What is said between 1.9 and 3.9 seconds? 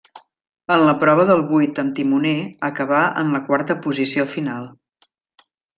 timoner acabà en la quarta